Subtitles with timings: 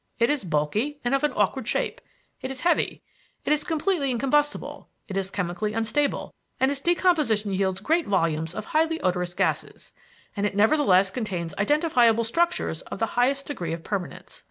[0.17, 2.01] It is bulky and of an awkward shape,
[2.41, 3.03] it is heavy,
[3.45, 8.65] it is completely incombustible, it is chemically unstable, and its decomposition yields great volumes of
[8.65, 9.91] highly odorous gases,
[10.35, 14.39] and it nevertheless contains identifiable structures of the highest degree of permanence.